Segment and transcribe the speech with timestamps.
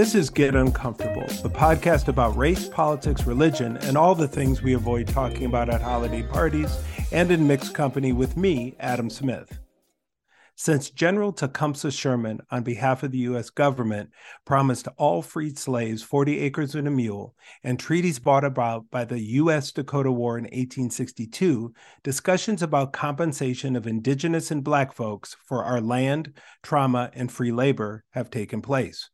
[0.00, 4.72] This is Get Uncomfortable, the podcast about race, politics, religion, and all the things we
[4.72, 6.74] avoid talking about at holiday parties
[7.12, 9.58] and in mixed company with me, Adam Smith.
[10.54, 13.50] Since General Tecumseh Sherman, on behalf of the U.S.
[13.50, 14.08] government,
[14.46, 19.20] promised all freed slaves 40 acres and a mule, and treaties brought about by the
[19.20, 19.70] U.S.
[19.70, 26.32] Dakota War in 1862, discussions about compensation of Indigenous and Black folks for our land,
[26.62, 29.10] trauma, and free labor have taken place.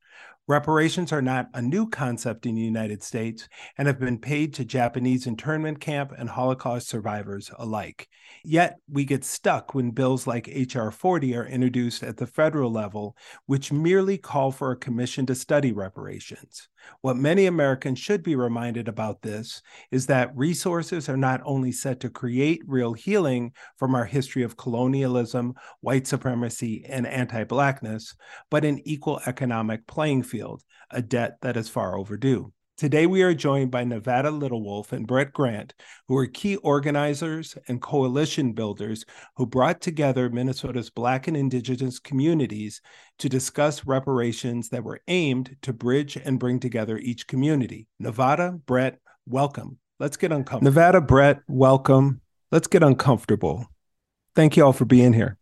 [0.48, 4.64] Reparations are not a new concept in the United States and have been paid to
[4.64, 8.08] Japanese internment camp and Holocaust survivors alike.
[8.44, 10.92] Yet we get stuck when bills like H.R.
[10.92, 15.72] 40 are introduced at the federal level, which merely call for a commission to study
[15.72, 16.68] reparations.
[17.00, 22.00] What many Americans should be reminded about this is that resources are not only set
[22.00, 28.14] to create real healing from our history of colonialism, white supremacy, and anti Blackness,
[28.50, 32.52] but an equal economic playing field, a debt that is far overdue.
[32.76, 35.72] Today, we are joined by Nevada Littlewolf and Brett Grant,
[36.08, 42.82] who are key organizers and coalition builders who brought together Minnesota's Black and Indigenous communities
[43.18, 47.86] to discuss reparations that were aimed to bridge and bring together each community.
[47.98, 49.78] Nevada, Brett, welcome.
[49.98, 50.70] Let's get uncomfortable.
[50.70, 52.20] Nevada, Brett, welcome.
[52.52, 53.66] Let's get uncomfortable.
[54.34, 55.38] Thank you all for being here.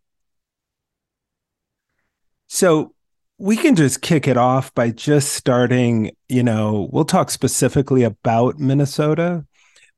[2.47, 2.94] So,
[3.37, 8.59] we can just kick it off by just starting, you know, we'll talk specifically about
[8.59, 9.45] Minnesota,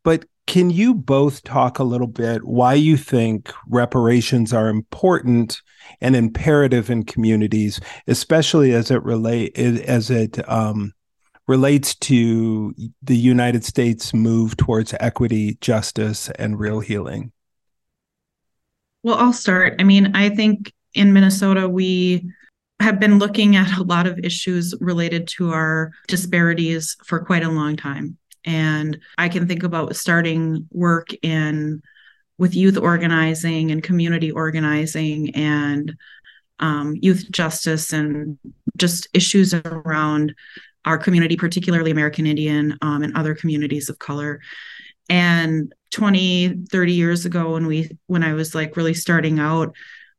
[0.03, 5.61] but can you both talk a little bit why you think reparations are important
[6.01, 10.93] and imperative in communities, especially as it relate as it um,
[11.47, 12.73] relates to
[13.03, 17.31] the United States move towards equity, justice, and real healing?
[19.03, 19.75] Well, I'll start.
[19.79, 22.31] I mean, I think in Minnesota we
[22.79, 27.49] have been looking at a lot of issues related to our disparities for quite a
[27.49, 28.17] long time.
[28.45, 31.81] And I can think about starting work in
[32.37, 35.95] with youth organizing and community organizing and
[36.59, 38.37] um, youth justice and
[38.77, 40.35] just issues around
[40.85, 44.39] our community, particularly American Indian um, and other communities of color.
[45.09, 49.75] And 20, 30 years ago, when we when I was like really starting out,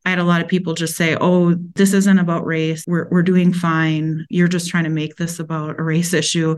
[0.08, 2.82] I had a lot of people just say, "Oh, this isn't about race.
[2.86, 4.24] We're we're doing fine.
[4.30, 6.56] You're just trying to make this about a race issue."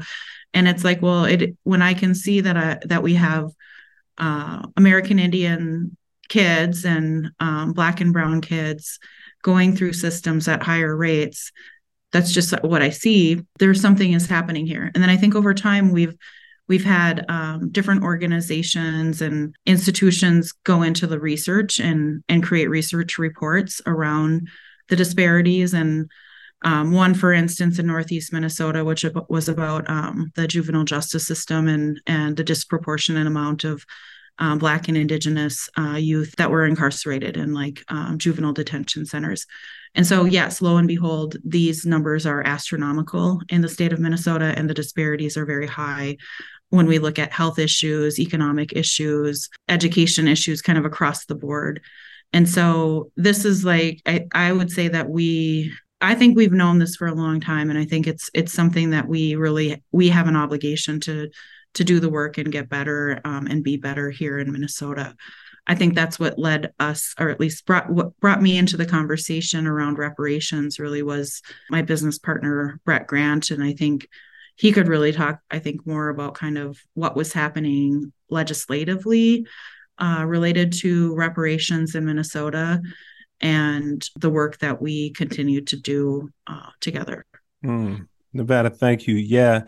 [0.54, 3.50] And it's like, well, it when I can see that I, that we have
[4.18, 5.96] uh, American Indian
[6.28, 9.00] kids and um, Black and Brown kids
[9.42, 11.50] going through systems at higher rates,
[12.12, 13.42] that's just what I see.
[13.58, 14.92] There's something is happening here.
[14.94, 16.14] And then I think over time we've
[16.70, 23.19] We've had um, different organizations and institutions go into the research and and create research
[23.19, 24.47] reports around
[24.88, 26.09] the disparities and
[26.62, 31.66] um, one, for instance, in Northeast Minnesota, which was about um, the juvenile justice system
[31.66, 33.84] and and the disproportionate amount of
[34.38, 39.44] um, Black and Indigenous uh, youth that were incarcerated in like um, juvenile detention centers.
[39.97, 44.54] And so, yes, lo and behold, these numbers are astronomical in the state of Minnesota,
[44.56, 46.16] and the disparities are very high
[46.70, 51.81] when we look at health issues, economic issues, education issues, kind of across the board.
[52.32, 56.78] And so this is like I, I would say that we I think we've known
[56.78, 60.09] this for a long time and I think it's it's something that we really we
[60.09, 61.28] have an obligation to
[61.75, 65.14] to do the work and get better um, and be better here in Minnesota.
[65.66, 68.86] I think that's what led us, or at least brought what brought me into the
[68.86, 70.80] conversation around reparations.
[70.80, 74.09] Really was my business partner Brett Grant, and I think
[74.56, 79.46] he could really talk, I think, more about kind of what was happening legislatively
[79.98, 82.80] uh, related to reparations in Minnesota
[83.41, 87.24] and the work that we continue to do uh, together.
[87.64, 88.06] Mm.
[88.32, 89.16] Nevada, thank you.
[89.16, 89.62] Yeah.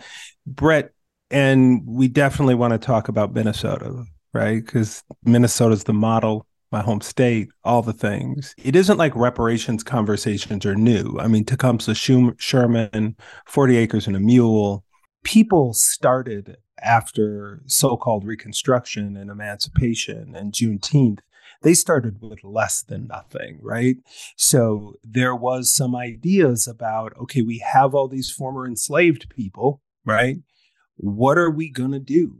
[0.46, 0.90] Brett,
[1.30, 4.64] and we definitely want to talk about Minnesota, right?
[4.64, 8.54] Because Minnesota's the model my home state, all the things.
[8.56, 11.18] It isn't like reparations conversations are new.
[11.20, 13.16] I mean, Tecumseh Sherman,
[13.46, 14.84] 40 acres and a mule.
[15.22, 21.20] People started after so called Reconstruction and Emancipation and Juneteenth.
[21.62, 23.96] They started with less than nothing, right?
[24.36, 30.38] So there was some ideas about okay, we have all these former enslaved people, right?
[30.96, 32.38] What are we going to do?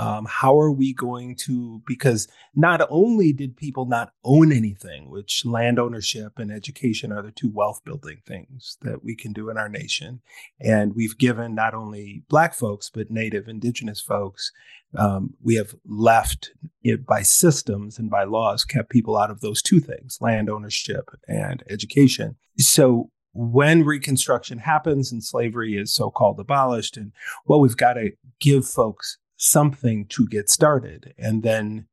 [0.00, 1.82] Um, how are we going to?
[1.86, 7.30] Because not only did people not own anything, which land ownership and education are the
[7.30, 10.22] two wealth building things that we can do in our nation.
[10.58, 14.52] And we've given not only Black folks, but Native, Indigenous folks,
[14.96, 16.52] um, we have left
[16.82, 21.10] it by systems and by laws, kept people out of those two things land ownership
[21.28, 22.36] and education.
[22.56, 27.12] So when Reconstruction happens and slavery is so called abolished, and
[27.44, 31.14] well, we've got to give folks something to get started.
[31.18, 31.86] And then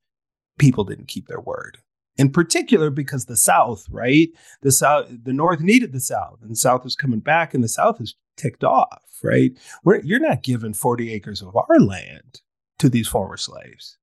[0.59, 1.77] people didn't keep their word.
[2.17, 4.27] In particular, because the South, right?
[4.61, 7.69] The South, the North needed the South, and the South was coming back, and the
[7.69, 9.51] South is ticked off, right?
[9.83, 12.41] We're, you're not giving 40 acres of our land
[12.79, 13.97] to these former slaves,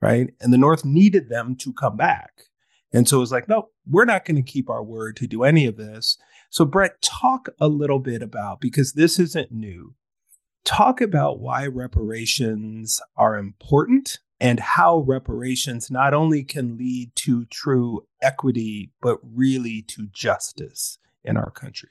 [0.00, 0.32] right?
[0.40, 2.44] And the North needed them to come back.
[2.92, 5.42] And so it was like, no, we're not going to keep our word to do
[5.42, 6.16] any of this.
[6.50, 9.94] So, Brett, talk a little bit about because this isn't new.
[10.64, 18.06] Talk about why reparations are important and how reparations not only can lead to true
[18.22, 21.90] equity, but really to justice in our country.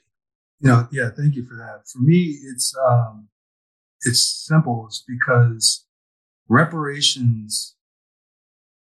[0.60, 1.88] Yeah, yeah, thank you for that.
[1.88, 3.28] For me, it's um,
[4.02, 4.86] it's simple.
[4.86, 5.86] It's because
[6.48, 7.76] reparations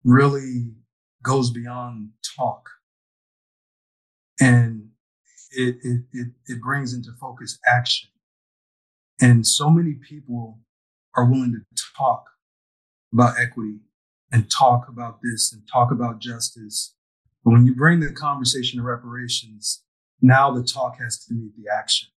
[0.03, 0.73] really
[1.23, 2.69] goes beyond talk.
[4.39, 4.89] And
[5.51, 8.09] it, it, it, it brings into focus action.
[9.21, 10.59] And so many people
[11.15, 12.25] are willing to talk
[13.13, 13.79] about equity
[14.31, 16.95] and talk about this and talk about justice.
[17.43, 19.83] But when you bring the conversation to reparations,
[20.21, 22.09] now the talk has to meet the action.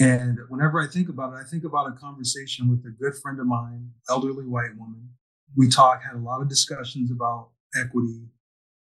[0.00, 3.40] And whenever I think about it, I think about a conversation with a good friend
[3.40, 5.10] of mine, elderly white woman.
[5.56, 8.28] We talked, had a lot of discussions about equity,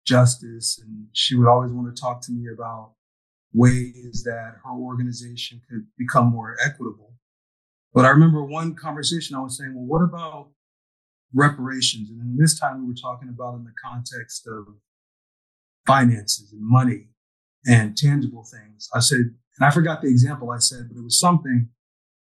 [0.05, 2.95] justice, and she would always want to talk to me about
[3.53, 7.14] ways that her organization could become more equitable.
[7.95, 10.49] But I remember one conversation I was saying, well, what about
[11.33, 12.11] reparations?
[12.11, 14.67] And this time we were talking about in the context of
[15.87, 17.11] finances and money
[17.67, 18.89] and tangible things.
[18.93, 21.69] I said, and I forgot the example I said, but it was something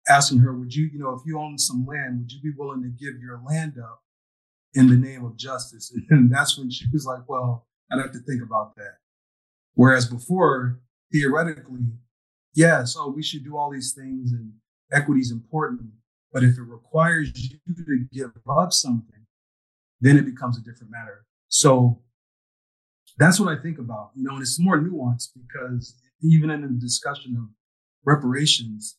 [0.07, 2.83] asking her, would you, you know, if you own some land, would you be willing
[2.83, 4.03] to give your land up
[4.75, 5.91] in the name of justice?
[6.11, 8.97] And that's when she was like, well, I'd have to think about that.
[9.73, 10.81] Whereas before,
[11.11, 11.93] theoretically,
[12.53, 14.53] yes, oh, we should do all these things and
[14.93, 15.81] equity is important.
[16.31, 19.25] But if it requires you to give up something,
[20.01, 21.25] then it becomes a different matter.
[21.47, 22.01] So
[23.17, 26.79] that's what I think about, you know, and it's more nuanced because even in the
[26.79, 27.49] discussion of
[28.05, 28.97] reparations,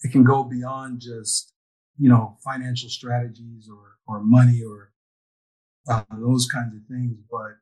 [0.00, 1.54] it can go beyond just,
[1.98, 4.92] you know, financial strategies or, or money or
[5.88, 7.16] uh, those kinds of things.
[7.30, 7.58] But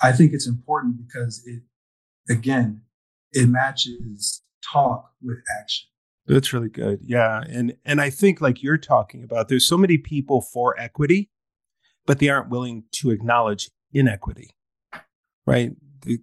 [0.00, 1.62] I think it's important because it,
[2.32, 2.82] again,
[3.32, 4.42] it matches
[4.72, 5.88] talk with action.
[6.26, 7.00] That's really good.
[7.02, 7.42] Yeah.
[7.48, 11.30] And and I think like you're talking about, there's so many people for equity,
[12.06, 14.50] but they aren't willing to acknowledge inequity.
[15.46, 15.72] Right?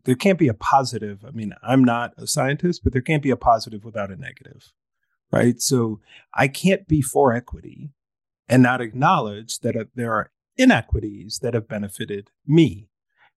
[0.06, 1.24] There can't be a positive.
[1.26, 4.72] I mean, I'm not a scientist, but there can't be a positive without a negative.
[5.32, 5.62] Right?
[5.62, 6.00] So
[6.34, 7.92] I can't be for equity
[8.48, 12.89] and not acknowledge that uh, there are inequities that have benefited me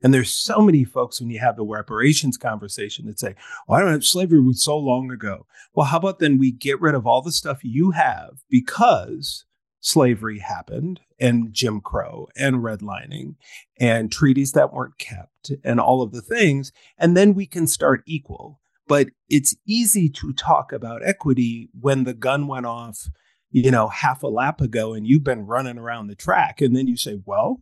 [0.02, 3.34] and there's so many folks when you have the reparations conversation that say,
[3.66, 5.46] well, I don't have slavery was so long ago.
[5.74, 9.44] Well, how about then we get rid of all the stuff you have because
[9.80, 13.36] slavery happened and Jim Crow and redlining
[13.78, 16.72] and treaties that weren't kept and all of the things.
[16.98, 18.60] And then we can start equal.
[18.88, 23.08] But it's easy to talk about equity when the gun went off,
[23.50, 26.60] you know, half a lap ago and you've been running around the track.
[26.60, 27.60] And then you say, well,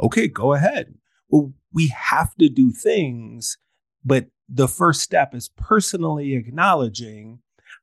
[0.00, 0.94] okay, go ahead
[1.28, 3.58] well, we have to do things,
[4.04, 7.40] but the first step is personally acknowledging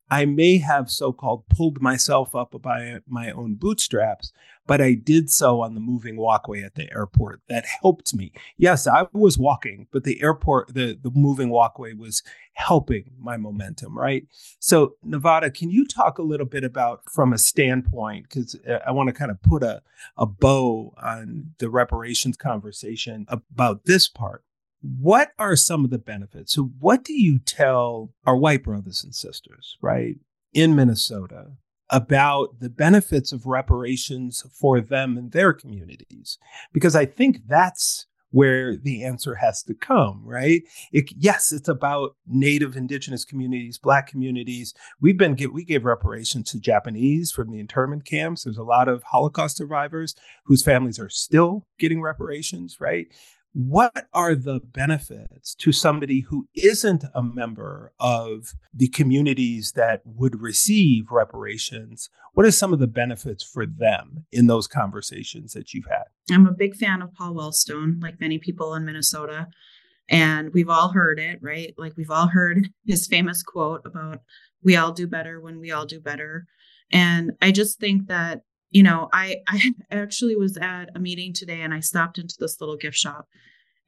[0.09, 4.33] I may have so called pulled myself up by my own bootstraps,
[4.71, 7.41] but I did so on the moving walkway at the airport.
[7.49, 8.31] That helped me.
[8.55, 12.23] Yes, I was walking, but the airport, the, the moving walkway was
[12.53, 14.27] helping my momentum, right?
[14.59, 18.91] So, Nevada, can you talk a little bit about from a standpoint, because uh, I
[18.91, 19.81] want to kind of put a,
[20.15, 24.45] a bow on the reparations conversation about this part
[24.81, 26.53] what are some of the benefits?
[26.53, 30.15] So, what do you tell our white brothers and sisters, right,
[30.53, 31.51] in Minnesota
[31.91, 36.37] about the benefits of reparations for them and their communities?
[36.73, 40.63] Because I think that's where the answer has to come, right?
[40.91, 44.73] It, yes, it's about Native, Indigenous communities, Black communities.
[44.99, 48.43] We've been we gave reparations to Japanese from the internment camps.
[48.43, 53.07] There's a lot of Holocaust survivors whose families are still getting reparations, right?
[53.53, 60.41] What are the benefits to somebody who isn't a member of the communities that would
[60.41, 62.09] receive reparations?
[62.33, 66.05] What are some of the benefits for them in those conversations that you've had?
[66.31, 69.47] I'm a big fan of Paul Wellstone, like many people in Minnesota.
[70.09, 71.73] And we've all heard it, right?
[71.77, 74.21] Like we've all heard his famous quote about
[74.63, 76.45] we all do better when we all do better.
[76.91, 78.41] And I just think that
[78.71, 82.59] you know, I I actually was at a meeting today and I stopped into this
[82.59, 83.27] little gift shop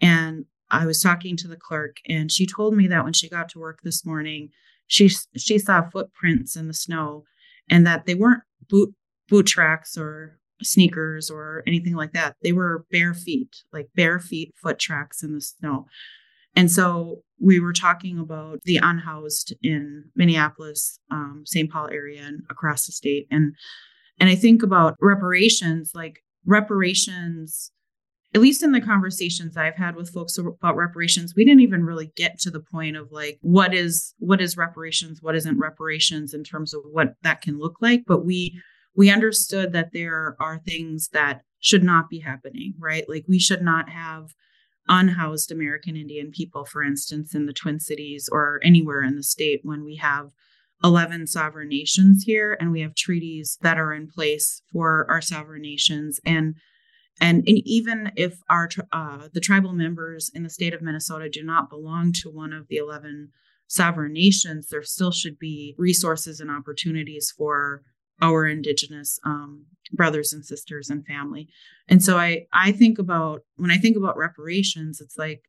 [0.01, 3.49] and I was talking to the clerk and she told me that when she got
[3.49, 4.49] to work this morning,
[4.87, 7.23] she she saw footprints in the snow
[7.69, 8.93] and that they weren't boot
[9.29, 12.35] boot tracks or sneakers or anything like that.
[12.41, 15.87] They were bare feet, like bare feet foot tracks in the snow.
[16.55, 21.71] And so we were talking about the unhoused in Minneapolis, um, St.
[21.71, 23.27] Paul area, and across the state.
[23.31, 23.55] And
[24.19, 27.71] and I think about reparations, like reparations.
[28.35, 32.11] At least in the conversations I've had with folks about reparations, we didn't even really
[32.15, 36.43] get to the point of like what is what is reparations, what isn't reparations in
[36.43, 38.05] terms of what that can look like.
[38.07, 38.59] But we
[38.95, 43.07] we understood that there are things that should not be happening, right?
[43.07, 44.33] Like we should not have
[44.87, 49.61] unhoused American Indian people, for instance, in the Twin Cities or anywhere in the state
[49.63, 50.31] when we have
[50.83, 55.61] 11 sovereign nations here and we have treaties that are in place for our sovereign
[55.61, 56.19] nations.
[56.25, 56.55] And
[57.21, 61.43] and, and even if our uh, the tribal members in the state of Minnesota do
[61.43, 63.29] not belong to one of the 11
[63.67, 67.83] sovereign nations there still should be resources and opportunities for
[68.21, 71.47] our indigenous um, brothers and sisters and family.
[71.87, 75.43] And so i i think about when i think about reparations it's like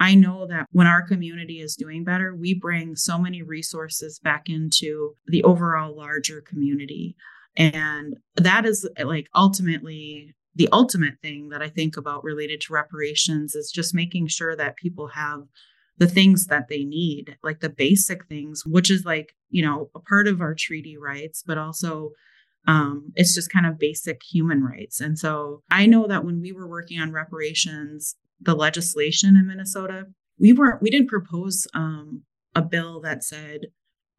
[0.00, 4.48] i know that when our community is doing better we bring so many resources back
[4.48, 7.14] into the overall larger community.
[7.56, 13.54] And that is like ultimately the ultimate thing that i think about related to reparations
[13.54, 15.42] is just making sure that people have
[16.00, 20.00] the things that they need, like the basic things, which is like, you know, a
[20.00, 22.12] part of our treaty rights, but also
[22.66, 25.00] um, it's just kind of basic human rights.
[25.00, 30.06] And so I know that when we were working on reparations, the legislation in Minnesota,
[30.38, 32.22] we weren't, we didn't propose um,
[32.54, 33.66] a bill that said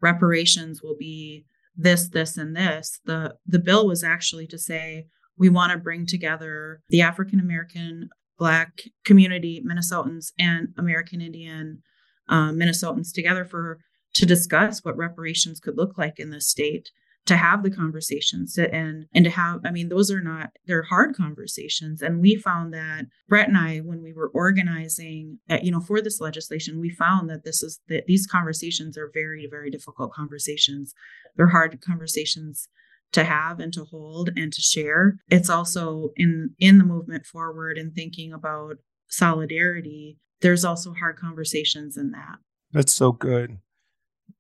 [0.02, 1.46] reparations will be
[1.76, 3.00] this, this, and this.
[3.06, 5.08] The the bill was actually to say
[5.38, 11.82] we want to bring together the African American Black community, Minnesotans, and American Indian
[12.28, 13.80] uh, Minnesotans together for
[14.14, 16.92] to discuss what reparations could look like in the state
[17.25, 21.16] to have the conversations and and to have i mean those are not they're hard
[21.16, 22.01] conversations.
[22.01, 26.01] And we found that brett and i when we were organizing at, you know for
[26.01, 30.94] this legislation we found that this is that these conversations are very very difficult conversations.
[31.36, 32.68] They're hard conversations
[33.13, 35.18] to have and to hold and to share.
[35.30, 38.78] It's also in in the movement forward and thinking about
[39.10, 42.40] solidarity there's also hard conversations in that.
[42.72, 43.60] That's so good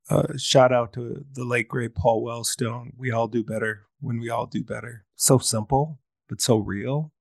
[0.09, 4.29] uh, shout out to the late great paul wellstone we all do better when we
[4.29, 7.11] all do better so simple but so real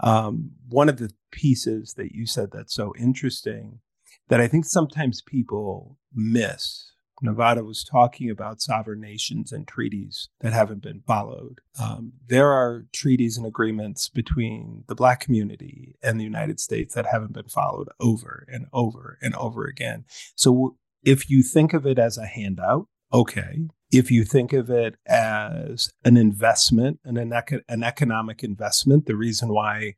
[0.00, 3.80] um, one of the pieces that you said that's so interesting
[4.28, 10.52] that i think sometimes people miss Nevada was talking about sovereign nations and treaties that
[10.52, 11.60] haven't been followed.
[11.80, 17.06] Um, there are treaties and agreements between the Black community and the United States that
[17.06, 20.04] haven't been followed over and over and over again.
[20.36, 23.68] So if you think of it as a handout, okay.
[23.90, 27.32] If you think of it as an investment an,
[27.68, 29.94] an economic investment, the reason why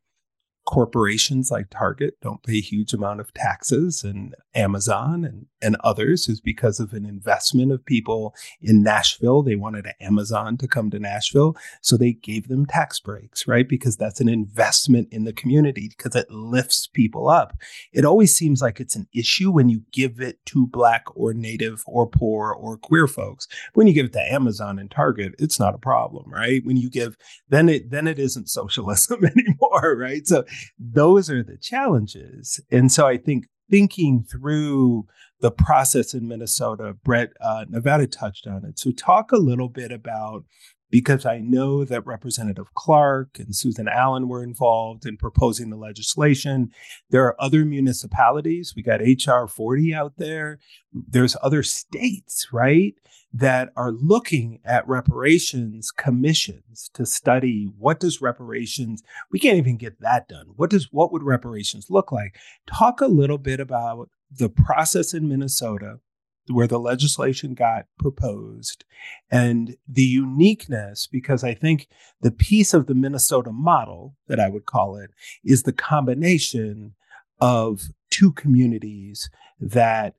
[0.65, 6.39] corporations like Target don't pay huge amount of taxes and Amazon and, and others is
[6.39, 9.41] because of an investment of people in Nashville.
[9.41, 11.55] They wanted Amazon to come to Nashville.
[11.81, 13.67] So they gave them tax breaks, right?
[13.67, 17.57] Because that's an investment in the community because it lifts people up.
[17.91, 21.83] It always seems like it's an issue when you give it to Black or Native
[21.87, 23.47] or poor or queer folks.
[23.73, 26.61] When you give it to Amazon and Target, it's not a problem, right?
[26.63, 27.17] When you give,
[27.49, 30.27] then it then it isn't socialism anymore, right?
[30.27, 30.45] So
[30.79, 32.59] those are the challenges.
[32.71, 35.05] And so I think thinking through
[35.39, 38.77] the process in Minnesota, Brett uh, Nevada touched on it.
[38.77, 40.43] So talk a little bit about
[40.91, 46.69] because I know that Representative Clark and Susan Allen were involved in proposing the legislation.
[47.09, 48.73] There are other municipalities.
[48.75, 50.59] We got HR 40 out there.
[50.91, 52.93] There's other states, right,
[53.33, 59.99] that are looking at reparations commissions to study what does reparations we can't even get
[60.01, 60.47] that done.
[60.55, 62.37] What does what would reparations look like?
[62.67, 65.99] Talk a little bit about the process in minnesota
[66.47, 68.83] where the legislation got proposed
[69.29, 71.87] and the uniqueness because i think
[72.21, 75.11] the piece of the minnesota model that i would call it
[75.43, 76.93] is the combination
[77.39, 80.15] of two communities that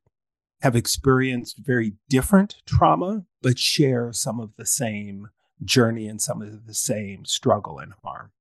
[0.63, 5.27] have experienced very different trauma, but share some of the same
[5.61, 8.31] journey and some of the same struggle and harm.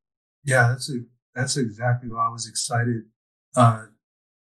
[0.45, 1.01] Yeah, that's a,
[1.35, 3.03] that's exactly why I was excited
[3.57, 3.87] uh,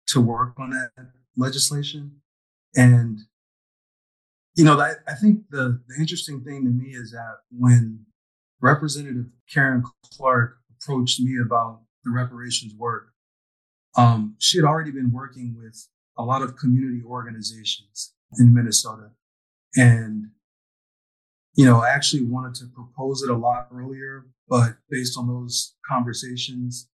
[0.09, 0.91] to work on that
[1.39, 2.21] legislation.
[2.77, 3.21] And
[4.57, 8.05] you know, I, I think the the interesting thing to me is that when
[8.61, 13.15] Representative Karen Clark approached me about the reparations work,
[13.97, 15.89] um, she had already been working with
[16.21, 19.11] a lot of community organizations in Minnesota.
[19.75, 20.27] And,
[21.55, 25.75] you know, I actually wanted to propose it a lot earlier, but based on those
[25.89, 26.89] conversations,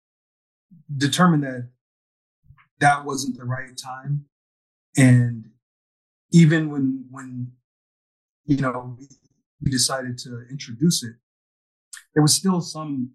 [0.98, 1.70] determined that
[2.80, 4.26] that wasn't the right time.
[4.98, 5.46] And
[6.32, 7.54] even when, when,
[8.46, 8.98] you know,
[9.62, 11.16] we decided to introduce it,
[12.14, 13.12] there was still some,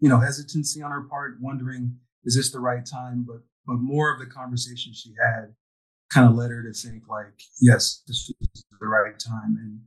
[0.00, 3.24] you know, hesitancy on our part, wondering, is this the right time?
[3.26, 5.54] But, but more of the conversation she had
[6.12, 9.56] kind of led her to think like, yes, this is the right time.
[9.58, 9.80] And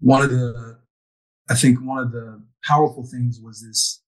[0.00, 0.78] one of the,
[1.50, 4.02] I think one of the powerful things was this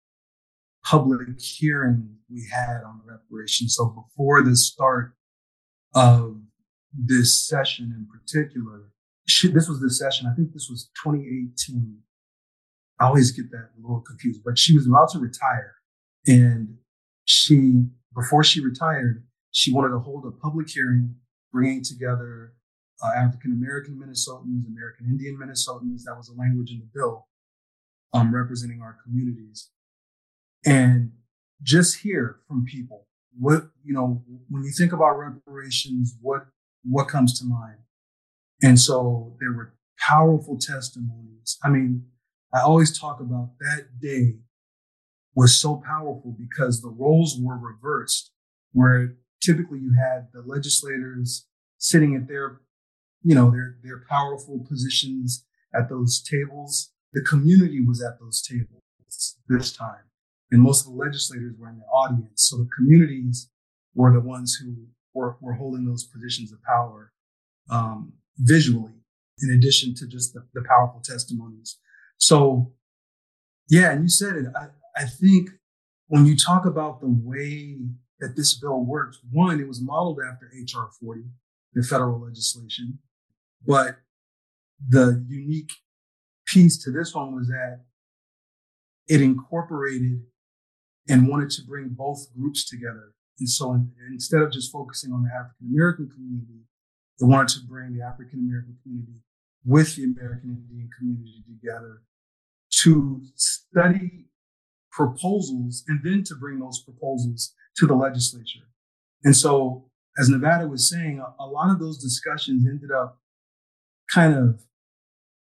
[0.84, 3.74] public hearing we had on reparations.
[3.76, 5.14] So before the start
[5.94, 6.40] of
[6.92, 8.92] this session in particular,
[9.26, 11.98] she, this was the session, I think this was 2018.
[13.00, 15.74] I always get that a little confused, but she was about to retire.
[16.26, 16.76] And
[17.24, 21.16] she, before she retired, she wanted to hold a public hearing,
[21.52, 22.54] bringing together
[23.04, 26.02] uh, African American Minnesotans, American Indian Minnesotans.
[26.04, 27.28] That was a language in the bill,
[28.12, 29.70] um, representing our communities.
[30.64, 31.12] And
[31.62, 33.06] just hear from people
[33.38, 36.46] what, you know, when you think about reparations, what,
[36.84, 37.78] what comes to mind?
[38.62, 41.58] And so there were powerful testimonies.
[41.62, 42.06] I mean,
[42.54, 44.36] I always talk about that day
[45.36, 48.32] was so powerful because the roles were reversed,
[48.72, 51.46] where typically you had the legislators
[51.78, 52.62] sitting at their,
[53.22, 56.90] you know, their, their powerful positions at those tables.
[57.12, 60.04] The community was at those tables this time.
[60.50, 62.48] And most of the legislators were in the audience.
[62.48, 63.50] So the communities
[63.94, 64.74] were the ones who
[65.12, 67.12] were, were holding those positions of power
[67.70, 68.92] um, visually,
[69.42, 71.78] in addition to just the, the powerful testimonies.
[72.16, 72.72] So,
[73.68, 74.46] yeah, and you said it.
[74.54, 75.50] I, I think
[76.08, 77.78] when you talk about the way
[78.20, 80.88] that this bill works, one, it was modeled after H.R.
[81.00, 81.22] 40,
[81.74, 82.98] the federal legislation.
[83.66, 83.96] But
[84.88, 85.72] the unique
[86.46, 87.84] piece to this one was that
[89.08, 90.22] it incorporated
[91.08, 93.14] and wanted to bring both groups together.
[93.38, 96.64] And so in, instead of just focusing on the African American community,
[97.20, 99.20] it wanted to bring the African American community
[99.64, 102.02] with the American Indian community together
[102.82, 104.25] to study
[104.96, 108.66] proposals and then to bring those proposals to the legislature.
[109.22, 113.20] And so, as Nevada was saying, a, a lot of those discussions ended up
[114.12, 114.62] kind of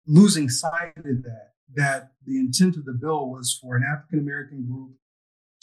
[0.08, 4.66] losing sight of that, that the intent of the bill was for an African American
[4.66, 4.92] group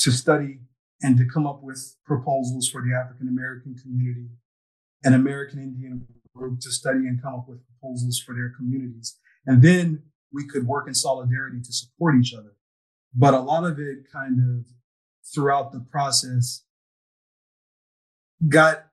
[0.01, 0.61] to study
[1.03, 4.29] and to come up with proposals for the African American community,
[5.05, 9.17] an American Indian group to study and come up with proposals for their communities.
[9.47, 12.53] And then we could work in solidarity to support each other.
[13.15, 14.67] But a lot of it kind of
[15.35, 16.65] throughout the process
[18.49, 18.87] got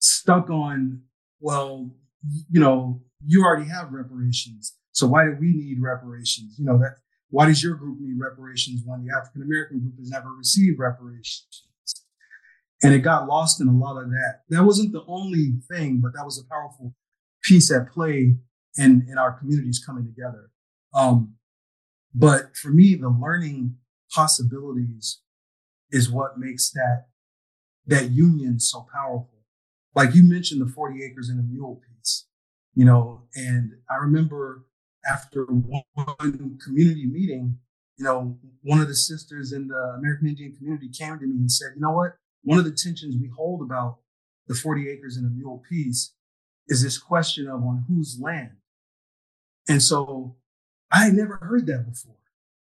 [0.00, 1.02] stuck on,
[1.40, 1.90] well,
[2.50, 4.76] you know, you already have reparations.
[4.92, 6.56] So why do we need reparations?
[6.58, 6.96] You know, that
[7.30, 11.64] why does your group need reparations when the African American group has never received reparations?
[12.82, 14.40] And it got lost in a lot of that.
[14.48, 16.94] That wasn't the only thing, but that was a powerful
[17.42, 18.36] piece at play
[18.76, 20.50] in, in our communities coming together.
[20.94, 21.34] Um,
[22.14, 23.76] but for me, the learning
[24.12, 25.20] possibilities
[25.90, 27.06] is what makes that,
[27.86, 29.44] that union so powerful.
[29.94, 32.26] Like you mentioned the 40 acres and a mule piece,
[32.74, 34.64] you know, and I remember
[35.10, 37.58] after one community meeting,
[37.96, 41.50] you know, one of the sisters in the American Indian community came to me and
[41.50, 42.16] said, you know what?
[42.42, 43.98] One of the tensions we hold about
[44.46, 46.14] the 40 acres and a mule piece
[46.68, 48.52] is this question of on whose land.
[49.68, 50.36] And so
[50.90, 52.16] I had never heard that before,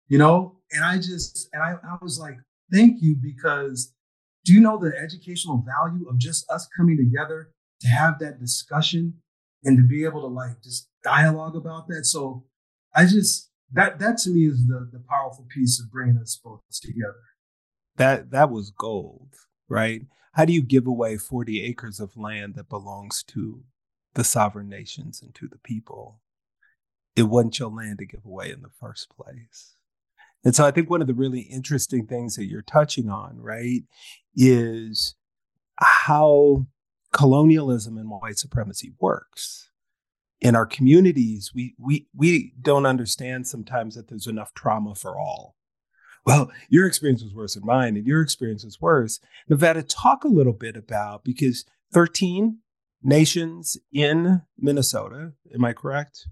[0.09, 0.57] you know?
[0.73, 2.37] And I just, and I, I was like,
[2.73, 3.93] thank you because
[4.45, 7.51] do you know the educational value of just us coming together
[7.81, 9.15] to have that discussion
[9.65, 12.05] and to be able to like just dialogue about that?
[12.05, 12.45] So
[12.95, 16.61] I just, that, that to me is the, the powerful piece of bringing us both
[16.73, 17.15] together.
[17.97, 19.35] That, that was gold,
[19.69, 20.03] right?
[20.33, 23.65] How do you give away 40 acres of land that belongs to
[24.15, 26.21] the sovereign nations and to the people?
[27.19, 29.75] It wasn't your land to give away in the first place.
[30.45, 33.83] And so I think one of the really interesting things that you're touching on, right,
[34.37, 35.17] is
[35.81, 36.67] how
[37.13, 39.71] colonialism and white supremacy works.
[40.41, 45.57] In our communities, we we we don't understand sometimes that there's enough trauma for all.
[46.25, 49.19] Well, your experience was worse than mine, and your experience was worse.
[49.49, 52.59] Nevada, talk a little bit about because 13
[53.03, 56.29] nations in Minnesota, am I correct?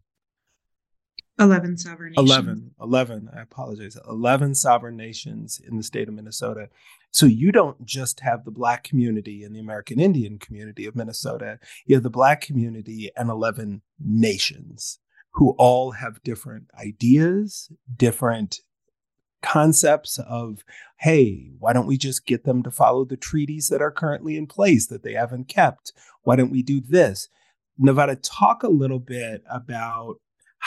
[1.39, 2.31] 11 sovereign nations.
[2.31, 3.99] 11, 11, I apologize.
[4.09, 6.69] 11 sovereign nations in the state of Minnesota.
[7.11, 11.59] So you don't just have the Black community and the American Indian community of Minnesota,
[11.87, 14.99] you have the Black community and 11 nations
[15.33, 18.61] who all have different ideas, different
[19.43, 20.65] concepts of,
[20.99, 24.47] hey, why don't we just get them to follow the treaties that are currently in
[24.47, 25.93] place that they haven't kept?
[26.23, 27.29] Why don't we do this?
[27.79, 30.17] Nevada, talk a little bit about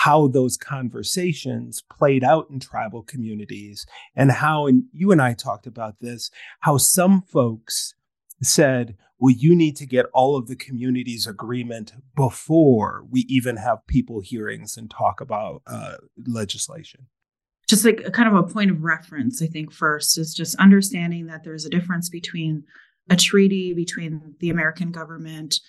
[0.04, 3.86] how those conversations played out in tribal communities
[4.16, 6.32] and how, and you and I talked about this,
[6.62, 7.96] how some folks
[8.42, 13.86] said, well, you need to get all of the community's agreement before we even have
[13.88, 17.08] people hearings and talk about uh, legislation.
[17.68, 21.28] Just like a kind of a point of reference, I think, first is just understanding
[21.28, 22.64] that there's a difference between
[23.10, 25.60] a treaty between the American government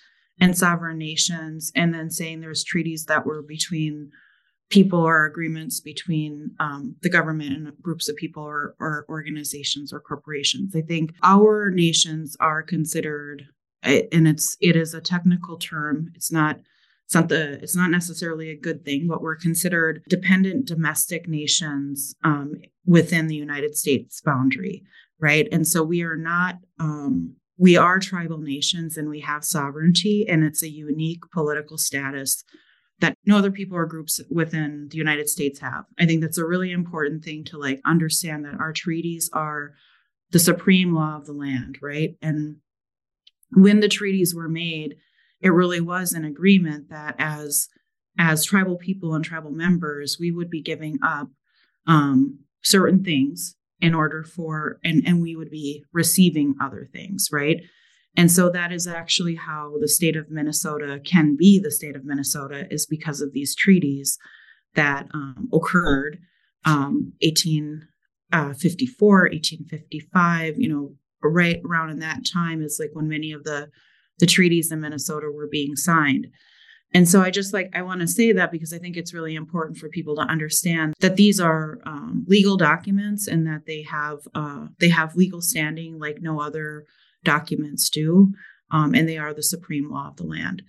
[0.41, 4.11] and sovereign nations, and then saying there's treaties that were between
[4.69, 9.99] people or agreements between um, the government and groups of people or, or organizations or
[9.99, 10.75] corporations.
[10.75, 13.47] I think our nations are considered,
[13.83, 16.11] and it's it is a technical term.
[16.15, 16.57] It's not
[17.11, 22.15] it's not the it's not necessarily a good thing but we're considered dependent domestic nations
[22.23, 22.53] um,
[22.85, 24.81] within the united states boundary
[25.19, 30.25] right and so we are not um, we are tribal nations and we have sovereignty
[30.27, 32.43] and it's a unique political status
[32.99, 35.85] that no other people or groups within the united states have.
[35.99, 39.73] I think that's a really important thing to like understand that our treaties are
[40.31, 42.15] the supreme law of the land right?
[42.19, 42.57] And
[43.51, 44.95] when the treaties were made
[45.39, 47.67] it really was an agreement that as
[48.17, 51.29] as tribal people and tribal members, we would be giving up
[51.87, 57.61] um, certain things in order for and and we would be receiving other things, right?
[58.17, 62.05] And so that is actually how the state of Minnesota can be the state of
[62.05, 64.17] Minnesota is because of these treaties
[64.75, 66.19] that um, occurred
[66.65, 73.43] um, 1854, 1855, you know, right around in that time is like when many of
[73.43, 73.69] the
[74.19, 76.27] the treaties in Minnesota were being signed.
[76.93, 79.35] And so I just like, I want to say that because I think it's really
[79.35, 84.19] important for people to understand that these are um, legal documents and that they have
[84.35, 86.85] uh, they have legal standing like no other
[87.23, 88.33] documents do,
[88.71, 90.63] um, and they are the supreme law of the land.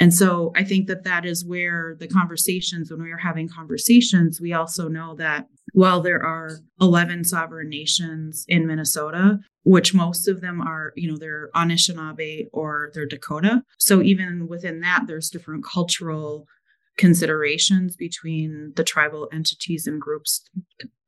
[0.00, 4.40] And so I think that that is where the conversations, when we are having conversations,
[4.40, 10.40] we also know that while there are 11 sovereign nations in Minnesota, which most of
[10.40, 13.62] them are, you know, they're Anishinaabe or they're Dakota.
[13.78, 16.46] So even within that, there's different cultural
[16.98, 20.42] considerations between the tribal entities and groups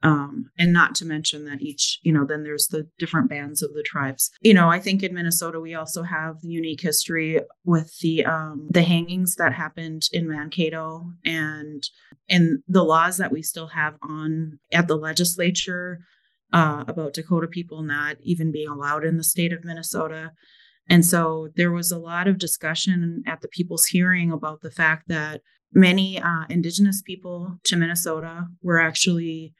[0.02, 3.74] um, and not to mention that each you know then there's the different bands of
[3.74, 4.30] the tribes.
[4.40, 8.68] You know i think in minnesota we also have the unique history with the um,
[8.70, 11.82] the hangings that happened in mankato and
[12.28, 15.98] and the laws that we still have on at the legislature
[16.52, 20.30] uh, about dakota people not even being allowed in the state of minnesota.
[20.88, 25.06] And so there was a lot of discussion at the people's hearing about the fact
[25.06, 25.40] that
[25.72, 29.54] many uh, indigenous people to Minnesota were actually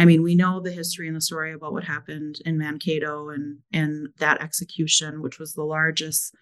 [0.00, 3.58] I mean, we know the history and the story about what happened in Mankato and
[3.72, 6.34] and that execution, which was the largest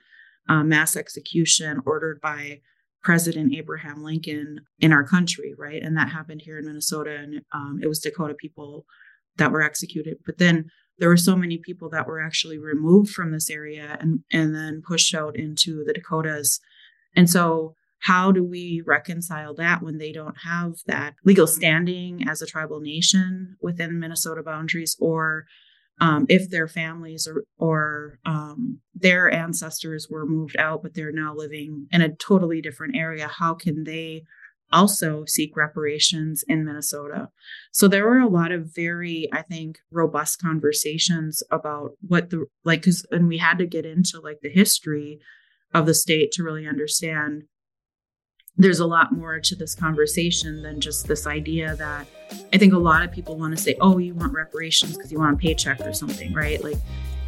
[0.48, 2.60] uh, mass execution ordered by
[3.02, 5.82] President Abraham Lincoln in our country, right?
[5.82, 8.84] And that happened here in Minnesota, and um, it was Dakota people
[9.36, 10.18] that were executed.
[10.26, 14.20] But then there were so many people that were actually removed from this area and
[14.32, 16.60] and then pushed out into the Dakotas,
[17.14, 22.42] and so how do we reconcile that when they don't have that legal standing as
[22.42, 25.46] a tribal nation within Minnesota boundaries or
[26.00, 31.34] um, if their families or, or um, their ancestors were moved out, but they're now
[31.34, 34.24] living in a totally different area, how can they
[34.72, 37.30] also seek reparations in Minnesota?
[37.72, 42.82] So there were a lot of very, I think, robust conversations about what the like,
[42.82, 45.18] because, and we had to get into like the history
[45.72, 47.44] of the state to really understand
[48.58, 52.06] there's a lot more to this conversation than just this idea that
[52.52, 55.18] I think a lot of people want to say, "Oh, you want reparations because you
[55.18, 56.62] want a paycheck or something," right?
[56.62, 56.78] Like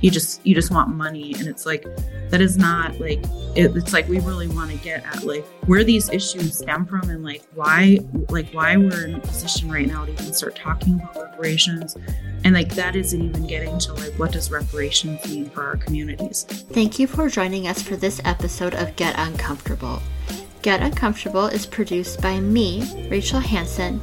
[0.00, 1.84] you just you just want money, and it's like
[2.30, 3.20] that is not like
[3.54, 7.10] it, it's like we really want to get at like where these issues stem from
[7.10, 10.94] and like why like why we're in a position right now to even start talking
[10.94, 11.96] about reparations,
[12.44, 16.44] and like that isn't even getting to like what does reparations mean for our communities.
[16.44, 20.00] Thank you for joining us for this episode of Get Uncomfortable.
[20.62, 24.00] Get Uncomfortable is produced by me, Rachel Hanson,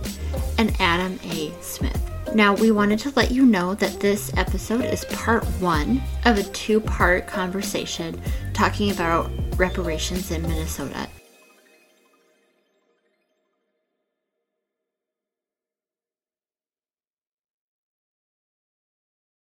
[0.58, 1.52] and Adam A.
[1.62, 2.00] Smith.
[2.34, 6.44] Now, we wanted to let you know that this episode is part one of a
[6.44, 8.20] two part conversation
[8.54, 11.08] talking about reparations in Minnesota.